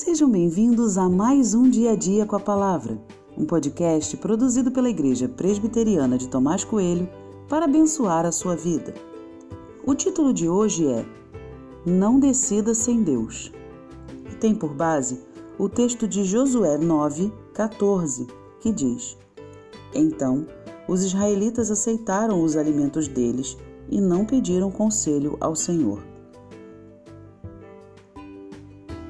Sejam 0.00 0.30
bem-vindos 0.30 0.96
a 0.96 1.08
mais 1.08 1.54
um 1.54 1.68
Dia 1.68 1.90
a 1.90 1.96
Dia 1.96 2.24
com 2.24 2.36
a 2.36 2.40
Palavra, 2.40 2.96
um 3.36 3.44
podcast 3.44 4.16
produzido 4.18 4.70
pela 4.70 4.88
Igreja 4.88 5.28
Presbiteriana 5.28 6.16
de 6.16 6.28
Tomás 6.28 6.62
Coelho 6.62 7.08
para 7.48 7.64
abençoar 7.64 8.24
a 8.24 8.30
sua 8.30 8.54
vida. 8.54 8.94
O 9.84 9.96
título 9.96 10.32
de 10.32 10.48
hoje 10.48 10.86
é 10.86 11.04
Não 11.84 12.20
Decida 12.20 12.74
Sem 12.74 13.02
Deus 13.02 13.52
e 14.30 14.36
tem 14.36 14.54
por 14.54 14.72
base 14.72 15.20
o 15.58 15.68
texto 15.68 16.06
de 16.06 16.22
Josué 16.22 16.78
9, 16.78 17.32
14, 17.52 18.28
que 18.60 18.70
diz: 18.70 19.18
Então 19.92 20.46
os 20.86 21.02
israelitas 21.02 21.72
aceitaram 21.72 22.44
os 22.44 22.56
alimentos 22.56 23.08
deles 23.08 23.58
e 23.90 24.00
não 24.00 24.24
pediram 24.24 24.70
conselho 24.70 25.36
ao 25.40 25.56
Senhor. 25.56 26.17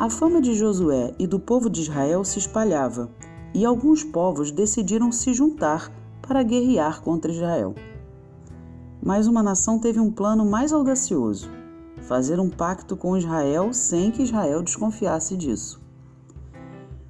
A 0.00 0.08
fama 0.08 0.40
de 0.40 0.54
Josué 0.54 1.14
e 1.18 1.26
do 1.26 1.38
povo 1.38 1.68
de 1.68 1.82
Israel 1.82 2.24
se 2.24 2.38
espalhava, 2.38 3.10
e 3.52 3.66
alguns 3.66 4.02
povos 4.02 4.50
decidiram 4.50 5.12
se 5.12 5.34
juntar 5.34 5.92
para 6.22 6.42
guerrear 6.42 7.02
contra 7.02 7.30
Israel. 7.30 7.74
Mas 9.02 9.26
uma 9.26 9.42
nação 9.42 9.78
teve 9.78 10.00
um 10.00 10.10
plano 10.10 10.46
mais 10.46 10.72
audacioso: 10.72 11.50
fazer 12.00 12.40
um 12.40 12.48
pacto 12.48 12.96
com 12.96 13.14
Israel 13.14 13.74
sem 13.74 14.10
que 14.10 14.22
Israel 14.22 14.62
desconfiasse 14.62 15.36
disso. 15.36 15.78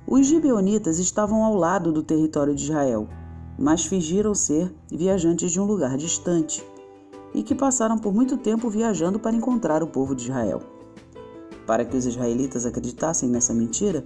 Os 0.05 0.27
gibeonitas 0.27 0.99
estavam 0.99 1.45
ao 1.45 1.55
lado 1.55 1.93
do 1.93 2.03
território 2.03 2.57
de 2.57 2.65
Israel, 2.65 3.07
mas 3.57 3.85
fingiram 3.85 4.35
ser 4.35 4.75
viajantes 4.91 5.53
de 5.53 5.61
um 5.61 5.65
lugar 5.65 5.97
distante 5.97 6.61
e 7.33 7.45
que 7.45 7.55
passaram 7.55 7.97
por 7.97 8.13
muito 8.13 8.37
tempo 8.37 8.69
viajando 8.69 9.21
para 9.21 9.37
encontrar 9.37 9.81
o 9.81 9.87
povo 9.87 10.13
de 10.13 10.25
Israel. 10.25 10.80
Para 11.71 11.85
que 11.85 11.97
os 11.97 12.05
israelitas 12.05 12.67
acreditassem 12.67 13.29
nessa 13.29 13.55
mentira, 13.55 14.05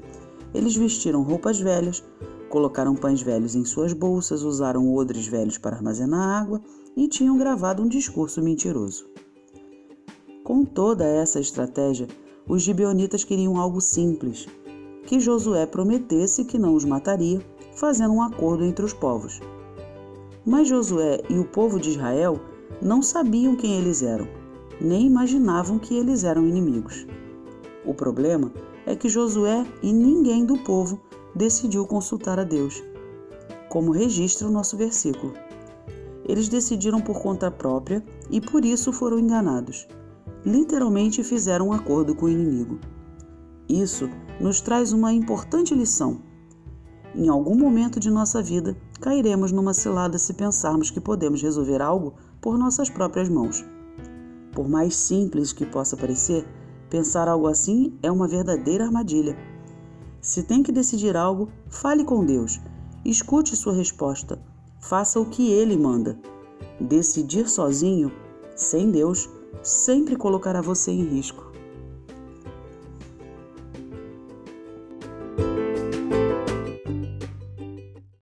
eles 0.53 0.77
vestiram 0.77 1.23
roupas 1.23 1.59
velhas, 1.59 2.05
colocaram 2.51 2.95
pães 2.95 3.23
velhos 3.23 3.55
em 3.55 3.65
suas 3.65 3.95
bolsas, 3.95 4.43
usaram 4.43 4.95
odres 4.95 5.27
velhos 5.27 5.57
para 5.57 5.75
armazenar 5.75 6.43
água 6.43 6.61
e 6.95 7.09
tinham 7.09 7.39
gravado 7.39 7.83
um 7.83 7.89
discurso 7.89 8.43
mentiroso. 8.43 9.07
Com 10.45 10.63
toda 10.63 11.07
essa 11.07 11.41
estratégia, 11.41 12.07
os 12.47 12.61
gibeonitas 12.61 13.25
queriam 13.25 13.57
algo 13.57 13.81
simples: 13.81 14.47
que 15.07 15.19
Josué 15.19 15.65
prometesse 15.65 16.45
que 16.45 16.59
não 16.59 16.75
os 16.75 16.85
mataria, 16.85 17.41
fazendo 17.75 18.13
um 18.13 18.21
acordo 18.21 18.63
entre 18.63 18.85
os 18.85 18.93
povos. 18.93 19.41
Mas 20.45 20.69
Josué 20.69 21.23
e 21.31 21.39
o 21.39 21.47
povo 21.47 21.81
de 21.81 21.89
Israel 21.89 22.39
não 22.83 23.01
sabiam 23.01 23.57
quem 23.57 23.79
eles 23.79 24.03
eram, 24.03 24.29
nem 24.79 25.07
imaginavam 25.07 25.79
que 25.79 25.95
eles 25.95 26.25
eram 26.25 26.47
inimigos. 26.47 27.07
O 27.85 27.93
problema 27.93 28.51
é 28.87 28.97
que 28.97 29.09
Josué 29.09 29.67
e 29.83 29.93
ninguém 29.93 30.45
do 30.45 30.59
povo 30.59 31.01
decidiu 31.35 31.87
consultar 31.87 32.39
a 32.39 32.45
Deus, 32.45 32.83
como 33.69 33.93
registra 33.93 34.49
o 34.49 34.51
nosso 34.51 34.77
versículo. 34.77 35.35
Eles 36.27 36.49
decidiram 36.49 37.01
por 37.01 37.21
conta 37.21 37.51
própria 37.51 38.03
e 38.31 38.41
por 38.41 38.65
isso 38.65 38.93
foram 38.93 39.19
enganados. 39.19 39.87
Literalmente 40.45 41.23
fizeram 41.23 41.69
um 41.69 41.73
acordo 41.73 42.15
com 42.15 42.27
o 42.27 42.31
inimigo. 42.31 42.79
Isso 43.69 44.09
nos 44.41 44.61
traz 44.61 44.93
uma 44.93 45.13
importante 45.13 45.75
lição. 45.75 46.21
Em 47.15 47.29
algum 47.29 47.57
momento 47.57 48.01
de 48.01 48.11
nossa 48.11 48.43
vida, 48.43 48.77
cairemos 49.01 49.53
numa 49.53 49.75
cilada 49.75 50.19
se 50.19 50.35
pensarmos 50.35 50.91
que 50.91 51.01
podemos 51.01 51.43
resolver 51.43 51.81
algo 51.81 52.15
por 52.41 52.59
nossas 52.59 52.91
próprias 52.91 53.29
mãos. 53.29 53.65
Por 54.53 54.69
mais 54.69 54.97
simples 54.97 55.53
que 55.53 55.67
possa 55.67 55.97
parecer, 55.97 56.47
Pensar 56.95 57.27
algo 57.27 57.49
assim 57.49 57.99
é 58.05 58.09
uma 58.09 58.29
verdadeira 58.29 58.85
armadilha. 58.85 59.37
Se 60.21 60.45
tem 60.45 60.63
que 60.63 60.71
decidir 60.71 61.17
algo, 61.17 61.49
fale 61.69 62.05
com 62.05 62.25
Deus. 62.25 62.61
Escute 63.05 63.57
sua 63.57 63.73
resposta. 63.73 64.41
Faça 64.79 65.19
o 65.19 65.27
que 65.29 65.51
Ele 65.51 65.77
manda. 65.77 66.17
Decidir 66.81 67.49
sozinho, 67.49 68.13
sem 68.55 68.93
Deus, 68.93 69.29
sempre 69.61 70.15
colocará 70.15 70.61
você 70.61 70.93
em 70.93 71.03
risco. 71.03 71.51